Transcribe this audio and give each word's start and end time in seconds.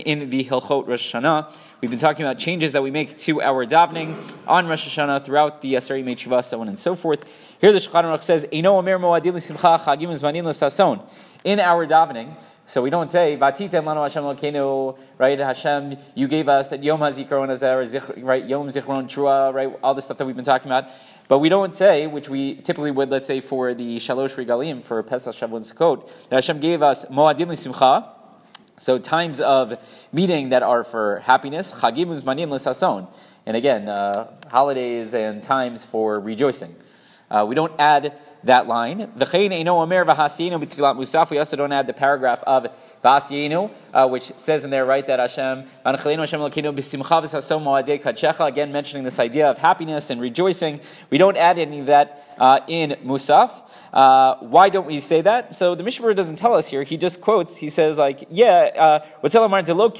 in 0.00 0.30
the 0.30 0.44
Hilchot 0.44 0.86
Rosh 0.86 1.14
Hashanah. 1.14 1.54
We've 1.80 1.90
been 1.90 2.00
talking 2.00 2.24
about 2.24 2.38
changes 2.38 2.72
that 2.72 2.82
we 2.82 2.90
make 2.90 3.16
to 3.18 3.40
our 3.40 3.64
davening 3.64 4.16
on 4.46 4.66
Rosh 4.66 4.88
Hashanah 4.88 5.24
throughout 5.24 5.60
the 5.60 5.74
Asari 5.74 6.02
Mechivah, 6.02 6.44
so 6.44 6.60
on 6.60 6.68
and 6.68 6.78
so 6.78 6.94
forth. 6.94 7.24
Here 7.60 7.72
the 7.72 7.78
Shulchan 7.78 8.04
Aruch 8.04 8.20
says, 8.20 8.46
"Eino 8.52 8.72
omer 8.72 8.98
moadim 8.98 9.34
l'simcha 9.34 9.78
chagim 9.78 10.08
uzmanim 10.08 10.44
l'sason." 10.44 11.00
In 11.44 11.60
our 11.60 11.86
davening, 11.86 12.34
so 12.66 12.82
we 12.82 12.90
don't 12.90 13.10
say 13.10 13.36
"Vatiten 13.36 13.84
lanu 13.84 14.02
Hashem 14.02 14.24
Elokeinu," 14.24 14.98
right? 15.18 15.38
Hashem, 15.38 15.96
you 16.14 16.26
gave 16.26 16.48
us 16.48 16.70
that 16.70 16.82
Yom 16.82 17.00
Hazikaron 17.00 17.48
Azer, 17.48 18.24
right? 18.24 18.44
Yom 18.44 18.66
Zichron 18.68 19.04
Trua, 19.04 19.54
right? 19.54 19.78
All 19.82 19.94
the 19.94 20.02
stuff 20.02 20.18
that 20.18 20.26
we've 20.26 20.34
been 20.34 20.44
talking 20.44 20.70
about. 20.70 20.90
But 21.28 21.38
we 21.38 21.48
don't 21.48 21.74
say, 21.74 22.06
which 22.06 22.28
we 22.28 22.56
typically 22.56 22.90
would, 22.90 23.10
let's 23.10 23.26
say 23.26 23.40
for 23.40 23.72
the 23.72 23.98
Shalosh 23.98 24.34
Regalim 24.34 24.82
for 24.82 25.00
Pesach 25.02 25.34
Shavuot 25.34 25.72
Sukkot, 25.72 26.28
that 26.28 26.36
Hashem 26.36 26.58
gave 26.58 26.82
us 26.82 27.04
moadim 27.04 27.48
l'simcha 27.48 28.17
so 28.78 28.98
times 28.98 29.40
of 29.40 29.78
meeting 30.12 30.50
that 30.50 30.62
are 30.62 30.84
for 30.84 31.20
happiness, 31.20 31.72
chagim 31.80 32.08
uzmanim 32.08 32.50
l'sason, 32.50 33.08
and 33.44 33.56
again, 33.56 33.88
uh, 33.88 34.30
holidays 34.50 35.14
and 35.14 35.42
times 35.42 35.84
for 35.84 36.20
rejoicing. 36.20 36.74
Uh, 37.30 37.44
we 37.48 37.54
don't 37.54 37.72
add 37.78 38.12
that 38.44 38.66
line. 38.66 39.10
We 41.30 41.38
also 41.38 41.56
don't 41.56 41.72
add 41.72 41.86
the 41.86 41.92
paragraph 41.92 42.42
of 42.46 42.66
Vasiyenu, 43.04 43.70
uh, 43.94 44.08
which 44.08 44.32
says 44.36 44.64
in 44.64 44.70
there, 44.70 44.84
right, 44.84 45.06
that 45.06 45.18
Hashem, 45.18 45.66
again 48.40 48.72
mentioning 48.72 49.04
this 49.04 49.18
idea 49.18 49.50
of 49.50 49.58
happiness 49.58 50.10
and 50.10 50.20
rejoicing. 50.20 50.80
We 51.10 51.18
don't 51.18 51.36
add 51.36 51.58
any 51.58 51.80
of 51.80 51.86
that 51.86 52.34
uh, 52.38 52.60
in 52.66 52.96
Musaf. 53.04 53.50
Uh, 53.92 54.36
why 54.36 54.68
don't 54.68 54.86
we 54.86 55.00
say 55.00 55.20
that? 55.22 55.56
So 55.56 55.74
the 55.74 55.82
Mishnah 55.82 56.14
doesn't 56.14 56.36
tell 56.36 56.54
us 56.54 56.68
here. 56.68 56.82
He 56.82 56.96
just 56.96 57.20
quotes, 57.20 57.56
he 57.56 57.70
says, 57.70 57.98
like, 57.98 58.24
yeah, 58.30 59.04
what's 59.20 59.34
Elamar 59.34 59.64
Delo 59.64 59.90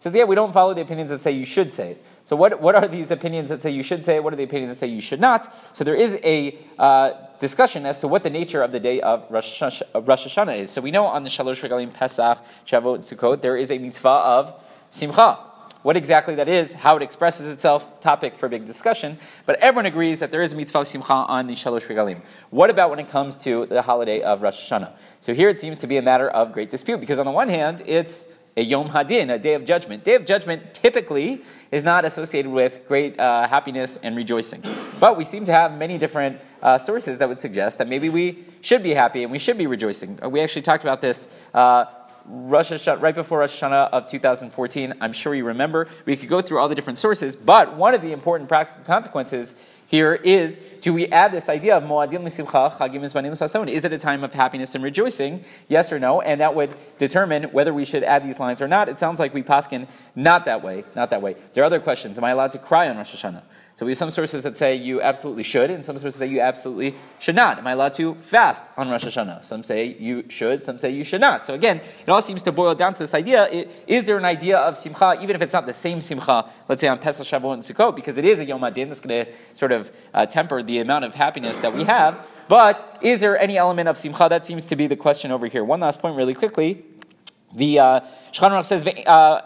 says, 0.00 0.14
yeah, 0.14 0.24
we 0.24 0.34
don't 0.34 0.52
follow 0.52 0.74
the 0.74 0.80
opinions 0.80 1.10
that 1.10 1.20
say 1.20 1.32
you 1.32 1.44
should 1.44 1.72
say 1.72 1.92
it. 1.92 2.04
So 2.24 2.36
what, 2.36 2.60
what 2.60 2.74
are 2.74 2.86
these 2.86 3.10
opinions 3.10 3.48
that 3.48 3.62
say 3.62 3.70
you 3.70 3.82
should 3.82 4.04
say 4.04 4.16
it? 4.16 4.24
What 4.24 4.32
are 4.32 4.36
the 4.36 4.44
opinions 4.44 4.72
that 4.72 4.76
say 4.76 4.86
you 4.86 5.00
should 5.00 5.20
not? 5.20 5.52
So 5.76 5.82
there 5.82 5.94
is 5.96 6.20
a 6.22 6.56
uh, 6.78 7.12
discussion 7.38 7.84
as 7.84 7.98
to 8.00 8.08
what 8.08 8.22
the 8.22 8.30
nature 8.30 8.62
of 8.62 8.70
the 8.70 8.80
day 8.80 9.00
of 9.00 9.26
Rosh, 9.30 9.62
Hashanah 9.62 10.58
is. 10.58 10.70
So 10.70 10.80
we 10.80 10.90
know 10.90 11.06
on 11.06 11.24
the 11.24 11.30
Shalosh 11.30 11.68
Regalim, 11.68 11.92
Pesach, 11.92 12.38
Shavuot, 12.66 12.94
and 12.94 13.02
Sukkot, 13.02 13.40
there 13.40 13.56
is 13.56 13.70
a 13.70 13.78
mitzvah 13.78 14.08
of 14.08 14.54
Simcha. 14.90 15.40
What 15.82 15.96
exactly 15.96 16.34
that 16.34 16.48
is, 16.48 16.72
how 16.72 16.96
it 16.96 17.02
expresses 17.02 17.48
itself, 17.48 18.00
topic 18.00 18.36
for 18.36 18.48
big 18.48 18.66
discussion. 18.66 19.16
But 19.46 19.60
everyone 19.60 19.86
agrees 19.86 20.18
that 20.20 20.32
there 20.32 20.42
is 20.42 20.52
a 20.52 20.56
mitzvah 20.56 20.80
of 20.80 20.86
simcha 20.88 21.12
on 21.12 21.46
the 21.46 21.54
Shalosh 21.54 21.86
Regalim. 21.86 22.20
What 22.50 22.68
about 22.68 22.90
when 22.90 22.98
it 22.98 23.08
comes 23.08 23.36
to 23.36 23.64
the 23.66 23.82
holiday 23.82 24.20
of 24.20 24.42
Rosh 24.42 24.70
Hashanah? 24.70 24.92
So 25.20 25.34
here 25.34 25.48
it 25.48 25.60
seems 25.60 25.78
to 25.78 25.86
be 25.86 25.96
a 25.96 26.02
matter 26.02 26.28
of 26.28 26.52
great 26.52 26.68
dispute, 26.68 26.98
because 26.98 27.20
on 27.20 27.26
the 27.26 27.32
one 27.32 27.48
hand, 27.48 27.82
it's 27.86 28.26
a 28.58 28.62
Yom 28.62 28.88
Hadin, 28.88 29.32
a 29.32 29.38
day 29.38 29.54
of 29.54 29.64
judgment. 29.64 30.02
Day 30.02 30.16
of 30.16 30.24
judgment 30.24 30.74
typically 30.74 31.42
is 31.70 31.84
not 31.84 32.04
associated 32.04 32.50
with 32.50 32.86
great 32.88 33.18
uh, 33.18 33.46
happiness 33.46 33.96
and 33.98 34.16
rejoicing. 34.16 34.64
But 34.98 35.16
we 35.16 35.24
seem 35.24 35.44
to 35.44 35.52
have 35.52 35.78
many 35.78 35.96
different 35.96 36.40
uh, 36.60 36.76
sources 36.76 37.18
that 37.18 37.28
would 37.28 37.38
suggest 37.38 37.78
that 37.78 37.86
maybe 37.86 38.08
we 38.08 38.44
should 38.60 38.82
be 38.82 38.94
happy 38.94 39.22
and 39.22 39.30
we 39.30 39.38
should 39.38 39.58
be 39.58 39.68
rejoicing. 39.68 40.18
Uh, 40.20 40.28
we 40.28 40.40
actually 40.40 40.62
talked 40.62 40.82
about 40.82 41.00
this. 41.00 41.28
Uh, 41.54 41.84
Rosh 42.26 42.72
Hashanah, 42.72 43.00
right 43.00 43.14
before 43.14 43.38
Rosh 43.38 43.62
Hashanah 43.62 43.90
of 43.90 44.06
2014, 44.06 44.94
I'm 45.00 45.12
sure 45.12 45.36
you 45.36 45.44
remember. 45.44 45.86
We 46.04 46.16
could 46.16 46.28
go 46.28 46.42
through 46.42 46.58
all 46.58 46.68
the 46.68 46.74
different 46.74 46.98
sources, 46.98 47.36
but 47.36 47.76
one 47.76 47.94
of 47.94 48.02
the 48.02 48.10
important 48.10 48.48
practical 48.48 48.82
consequences 48.82 49.54
here 49.88 50.14
is 50.14 50.58
do 50.82 50.92
we 50.92 51.06
add 51.08 51.32
this 51.32 51.48
idea 51.48 51.76
of 51.76 51.82
Moadim 51.82 52.22
L'Simcha, 52.22 52.70
Chagim 52.70 53.00
Mizmanim 53.00 53.32
Sason? 53.32 53.68
Is 53.68 53.86
it 53.86 53.92
a 53.92 53.98
time 53.98 54.22
of 54.22 54.34
happiness 54.34 54.74
and 54.74 54.84
rejoicing? 54.84 55.42
Yes 55.66 55.90
or 55.92 55.98
no? 55.98 56.20
And 56.20 56.42
that 56.42 56.54
would 56.54 56.74
determine 56.98 57.44
whether 57.44 57.72
we 57.72 57.86
should 57.86 58.04
add 58.04 58.22
these 58.22 58.38
lines 58.38 58.60
or 58.60 58.68
not. 58.68 58.90
It 58.90 58.98
sounds 58.98 59.18
like 59.18 59.32
we 59.32 59.42
paskin 59.42 59.88
not 60.14 60.44
that 60.44 60.62
way, 60.62 60.84
not 60.94 61.08
that 61.08 61.22
way. 61.22 61.36
There 61.54 61.62
are 61.62 61.66
other 61.66 61.80
questions. 61.80 62.18
Am 62.18 62.24
I 62.24 62.30
allowed 62.30 62.52
to 62.52 62.58
cry 62.58 62.88
on 62.88 62.98
Rosh 62.98 63.14
Hashanah? 63.14 63.42
So 63.78 63.86
we 63.86 63.92
have 63.92 63.98
some 63.98 64.10
sources 64.10 64.42
that 64.42 64.56
say 64.56 64.74
you 64.74 65.00
absolutely 65.00 65.44
should, 65.44 65.70
and 65.70 65.84
some 65.84 65.96
sources 65.98 66.18
say 66.18 66.26
you 66.26 66.40
absolutely 66.40 66.96
should 67.20 67.36
not. 67.36 67.58
Am 67.58 67.66
I 67.68 67.72
allowed 67.72 67.94
to 67.94 68.16
fast 68.16 68.64
on 68.76 68.88
Rosh 68.88 69.04
Hashanah? 69.04 69.44
Some 69.44 69.62
say 69.62 69.96
you 70.00 70.24
should, 70.28 70.64
some 70.64 70.80
say 70.80 70.90
you 70.90 71.04
should 71.04 71.20
not. 71.20 71.46
So 71.46 71.54
again, 71.54 71.76
it 71.76 72.08
all 72.08 72.20
seems 72.20 72.42
to 72.42 72.50
boil 72.50 72.74
down 72.74 72.94
to 72.94 72.98
this 72.98 73.14
idea: 73.14 73.46
is 73.86 74.04
there 74.04 74.18
an 74.18 74.24
idea 74.24 74.58
of 74.58 74.76
simcha, 74.76 75.16
even 75.22 75.36
if 75.36 75.42
it's 75.42 75.52
not 75.52 75.66
the 75.66 75.72
same 75.72 76.00
simcha, 76.00 76.50
let's 76.68 76.80
say 76.80 76.88
on 76.88 76.98
Pesach, 76.98 77.24
Shavuot, 77.24 77.54
and 77.54 77.62
Sukkot, 77.62 77.94
because 77.94 78.18
it 78.18 78.24
is 78.24 78.40
a 78.40 78.44
Yom 78.44 78.62
Hadin 78.62 78.88
that's 78.88 78.98
going 78.98 79.24
to 79.24 79.32
sort 79.54 79.70
of 79.70 79.77
uh, 80.14 80.26
temper 80.26 80.62
the 80.62 80.78
amount 80.78 81.04
of 81.04 81.14
happiness 81.14 81.60
that 81.60 81.72
we 81.74 81.84
have. 81.84 82.26
But 82.48 82.98
is 83.02 83.20
there 83.20 83.38
any 83.38 83.56
element 83.58 83.88
of 83.88 83.98
simcha? 83.98 84.26
That 84.28 84.46
seems 84.46 84.66
to 84.66 84.76
be 84.76 84.86
the 84.86 84.96
question 84.96 85.30
over 85.30 85.46
here. 85.46 85.62
One 85.62 85.80
last 85.80 86.00
point, 86.00 86.16
really 86.16 86.34
quickly. 86.34 86.84
The 87.54 87.78
uh, 87.78 88.00
says, 88.62 88.86
uh, 88.86 89.40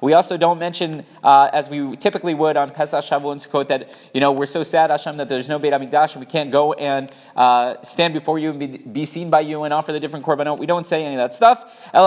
We 0.00 0.12
also 0.14 0.36
don't 0.38 0.58
mention, 0.58 1.04
uh, 1.22 1.50
as 1.52 1.68
we 1.68 1.96
typically 1.96 2.32
would 2.32 2.56
on 2.56 2.70
Pesach, 2.70 3.04
Shavuot, 3.04 3.32
and 3.32 3.40
Sukkot, 3.40 3.68
that 3.68 3.94
you 4.14 4.20
know 4.22 4.32
we're 4.32 4.46
so 4.46 4.62
sad, 4.62 4.88
Hashem, 4.88 5.18
that 5.18 5.28
there's 5.28 5.46
no 5.48 5.58
Beit 5.58 5.74
Hamikdash 5.74 6.14
and 6.14 6.20
we 6.20 6.26
can't 6.26 6.50
go 6.50 6.72
and 6.72 7.12
uh, 7.36 7.74
stand 7.82 8.14
before 8.14 8.38
you 8.38 8.50
and 8.50 8.58
be, 8.58 8.78
be, 8.78 9.04
seen 9.04 9.28
by 9.28 9.40
you 9.40 9.64
and 9.64 9.74
offer 9.74 9.92
the 9.92 10.00
different 10.00 10.24
korbanot. 10.24 10.56
We 10.58 10.64
don't 10.64 10.86
say 10.86 11.04
any 11.04 11.16
of 11.16 11.18
that 11.18 11.34
stuff. 11.34 11.90
We're 11.92 12.00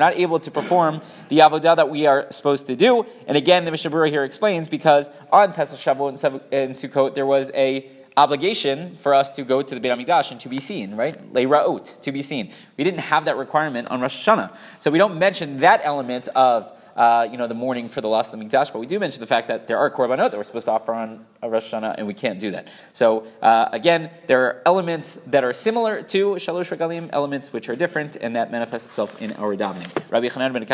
not 0.00 0.16
able 0.16 0.40
to 0.40 0.50
perform 0.50 1.00
the 1.28 1.38
avodah 1.38 1.76
that 1.76 1.88
we 1.88 2.06
are 2.06 2.26
supposed 2.30 2.66
to 2.66 2.74
do. 2.74 3.06
And 3.28 3.36
again, 3.36 3.64
the 3.64 3.70
Mishnah 3.70 4.08
here 4.08 4.24
explains 4.24 4.68
because 4.68 5.12
on 5.30 5.52
Pesach, 5.52 5.78
Shavuot, 5.78 6.42
and 6.50 6.72
Sukkot 6.72 7.14
there 7.14 7.26
was 7.26 7.52
a 7.54 7.88
obligation 8.18 8.96
for 8.96 9.14
us 9.14 9.30
to 9.30 9.44
go 9.44 9.62
to 9.62 9.74
the 9.74 9.80
Beit 9.80 9.92
HaMikdash 9.92 10.32
and 10.32 10.40
to 10.40 10.48
be 10.48 10.58
seen, 10.58 10.96
right? 10.96 11.16
Leiraot, 11.32 12.00
to 12.02 12.10
be 12.10 12.20
seen. 12.20 12.50
We 12.76 12.82
didn't 12.82 13.00
have 13.00 13.26
that 13.26 13.36
requirement 13.36 13.88
on 13.88 14.00
Rosh 14.00 14.28
Hashanah. 14.28 14.56
So 14.80 14.90
we 14.90 14.98
don't 14.98 15.18
mention 15.20 15.60
that 15.60 15.80
element 15.84 16.26
of, 16.34 16.72
uh, 16.96 17.28
you 17.30 17.38
know, 17.38 17.46
the 17.46 17.54
mourning 17.54 17.88
for 17.88 18.00
the 18.00 18.08
loss 18.08 18.32
of 18.32 18.38
the 18.38 18.44
Mikdash, 18.44 18.72
but 18.72 18.80
we 18.80 18.86
do 18.86 18.98
mention 18.98 19.20
the 19.20 19.26
fact 19.28 19.46
that 19.46 19.68
there 19.68 19.78
are 19.78 19.88
korbanot 19.88 20.32
that 20.32 20.36
we're 20.36 20.42
supposed 20.42 20.64
to 20.64 20.72
offer 20.72 20.92
on 20.92 21.24
a 21.42 21.48
Rosh 21.48 21.72
Hashanah, 21.72 21.94
and 21.96 22.08
we 22.08 22.14
can't 22.14 22.40
do 22.40 22.50
that. 22.50 22.66
So 22.92 23.24
uh, 23.40 23.68
again, 23.70 24.10
there 24.26 24.42
are 24.46 24.62
elements 24.66 25.14
that 25.26 25.44
are 25.44 25.52
similar 25.52 26.02
to 26.02 26.34
Shalosh 26.34 26.76
Regalim, 26.76 27.10
elements 27.12 27.52
which 27.52 27.68
are 27.68 27.76
different, 27.76 28.16
and 28.16 28.34
that 28.34 28.50
manifests 28.50 28.88
itself 28.88 29.22
in 29.22 29.32
our 29.34 29.54
davening. 29.54 29.88
Rabbi 30.10 30.26
Chanan 30.26 30.52
ben 30.52 30.64